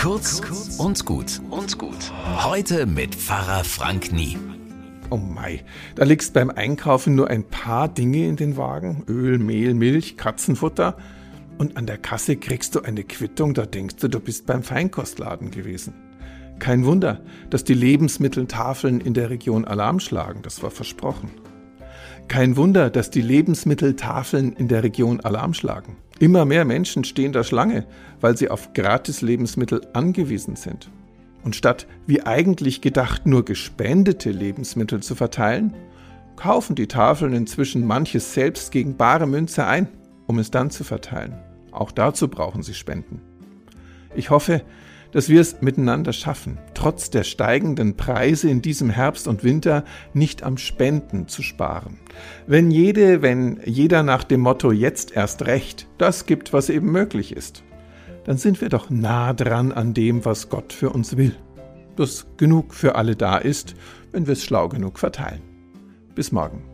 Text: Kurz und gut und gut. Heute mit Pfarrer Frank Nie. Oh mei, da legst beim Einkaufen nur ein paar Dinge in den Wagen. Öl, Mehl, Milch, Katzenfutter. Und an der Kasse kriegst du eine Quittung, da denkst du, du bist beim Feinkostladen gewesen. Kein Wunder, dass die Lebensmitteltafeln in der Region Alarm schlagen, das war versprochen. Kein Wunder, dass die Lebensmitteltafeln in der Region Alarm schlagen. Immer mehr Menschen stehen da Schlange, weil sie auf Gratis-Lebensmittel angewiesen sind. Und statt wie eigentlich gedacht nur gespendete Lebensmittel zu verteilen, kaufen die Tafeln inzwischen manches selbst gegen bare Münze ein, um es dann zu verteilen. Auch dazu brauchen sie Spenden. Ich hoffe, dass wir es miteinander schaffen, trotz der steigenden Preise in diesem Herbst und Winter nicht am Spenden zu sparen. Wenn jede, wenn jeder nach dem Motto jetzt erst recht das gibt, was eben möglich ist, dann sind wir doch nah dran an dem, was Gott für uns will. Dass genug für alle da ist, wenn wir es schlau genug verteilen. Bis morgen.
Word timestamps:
Kurz 0.00 0.40
und 0.78 1.04
gut 1.04 1.42
und 1.50 1.76
gut. 1.76 2.10
Heute 2.42 2.86
mit 2.86 3.14
Pfarrer 3.14 3.64
Frank 3.64 4.12
Nie. 4.12 4.38
Oh 5.10 5.18
mei, 5.18 5.62
da 5.94 6.06
legst 6.06 6.32
beim 6.32 6.48
Einkaufen 6.48 7.14
nur 7.14 7.28
ein 7.28 7.44
paar 7.44 7.86
Dinge 7.86 8.26
in 8.26 8.36
den 8.36 8.56
Wagen. 8.56 9.04
Öl, 9.08 9.38
Mehl, 9.38 9.74
Milch, 9.74 10.16
Katzenfutter. 10.16 10.96
Und 11.58 11.76
an 11.76 11.84
der 11.84 11.98
Kasse 11.98 12.36
kriegst 12.36 12.74
du 12.74 12.80
eine 12.80 13.04
Quittung, 13.04 13.52
da 13.52 13.66
denkst 13.66 13.96
du, 13.96 14.08
du 14.08 14.20
bist 14.20 14.46
beim 14.46 14.62
Feinkostladen 14.62 15.50
gewesen. 15.50 15.92
Kein 16.60 16.86
Wunder, 16.86 17.20
dass 17.50 17.64
die 17.64 17.74
Lebensmitteltafeln 17.74 19.02
in 19.02 19.12
der 19.12 19.28
Region 19.28 19.66
Alarm 19.66 20.00
schlagen, 20.00 20.40
das 20.40 20.62
war 20.62 20.70
versprochen. 20.70 21.30
Kein 22.26 22.56
Wunder, 22.56 22.88
dass 22.88 23.10
die 23.10 23.20
Lebensmitteltafeln 23.20 24.54
in 24.54 24.66
der 24.66 24.82
Region 24.82 25.20
Alarm 25.20 25.52
schlagen. 25.52 25.98
Immer 26.20 26.44
mehr 26.44 26.66
Menschen 26.66 27.02
stehen 27.04 27.32
da 27.32 27.42
Schlange, 27.42 27.86
weil 28.20 28.36
sie 28.36 28.50
auf 28.50 28.74
Gratis-Lebensmittel 28.74 29.80
angewiesen 29.94 30.54
sind. 30.54 30.90
Und 31.42 31.56
statt 31.56 31.86
wie 32.06 32.22
eigentlich 32.22 32.82
gedacht 32.82 33.24
nur 33.24 33.42
gespendete 33.42 34.30
Lebensmittel 34.30 35.02
zu 35.02 35.14
verteilen, 35.14 35.74
kaufen 36.36 36.76
die 36.76 36.88
Tafeln 36.88 37.32
inzwischen 37.32 37.86
manches 37.86 38.34
selbst 38.34 38.70
gegen 38.70 38.98
bare 38.98 39.26
Münze 39.26 39.66
ein, 39.66 39.88
um 40.26 40.38
es 40.38 40.50
dann 40.50 40.70
zu 40.70 40.84
verteilen. 40.84 41.38
Auch 41.72 41.90
dazu 41.90 42.28
brauchen 42.28 42.62
sie 42.62 42.74
Spenden. 42.74 43.22
Ich 44.14 44.28
hoffe, 44.28 44.60
dass 45.12 45.28
wir 45.28 45.40
es 45.40 45.60
miteinander 45.60 46.12
schaffen, 46.12 46.58
trotz 46.74 47.10
der 47.10 47.24
steigenden 47.24 47.96
Preise 47.96 48.48
in 48.48 48.62
diesem 48.62 48.90
Herbst 48.90 49.28
und 49.28 49.44
Winter 49.44 49.84
nicht 50.14 50.42
am 50.42 50.56
Spenden 50.56 51.28
zu 51.28 51.42
sparen. 51.42 51.98
Wenn 52.46 52.70
jede, 52.70 53.22
wenn 53.22 53.60
jeder 53.64 54.02
nach 54.02 54.24
dem 54.24 54.40
Motto 54.40 54.72
jetzt 54.72 55.16
erst 55.16 55.46
recht 55.46 55.88
das 55.98 56.26
gibt, 56.26 56.52
was 56.52 56.68
eben 56.68 56.90
möglich 56.92 57.34
ist, 57.34 57.64
dann 58.24 58.36
sind 58.36 58.60
wir 58.60 58.68
doch 58.68 58.90
nah 58.90 59.32
dran 59.32 59.72
an 59.72 59.94
dem, 59.94 60.24
was 60.24 60.48
Gott 60.48 60.72
für 60.72 60.90
uns 60.90 61.16
will. 61.16 61.34
Dass 61.96 62.26
genug 62.36 62.74
für 62.74 62.94
alle 62.94 63.16
da 63.16 63.36
ist, 63.36 63.74
wenn 64.12 64.26
wir 64.26 64.32
es 64.32 64.44
schlau 64.44 64.68
genug 64.68 64.98
verteilen. 64.98 65.42
Bis 66.14 66.32
morgen. 66.32 66.69